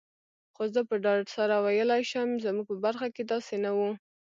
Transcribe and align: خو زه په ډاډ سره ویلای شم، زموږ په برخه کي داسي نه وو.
خو 0.55 0.63
زه 0.73 0.81
په 0.89 0.95
ډاډ 1.03 1.25
سره 1.37 1.55
ویلای 1.65 2.03
شم، 2.11 2.29
زموږ 2.45 2.65
په 2.71 2.75
برخه 2.85 3.07
کي 3.15 3.23
داسي 3.31 3.57
نه 3.65 3.71
وو. 3.77 3.91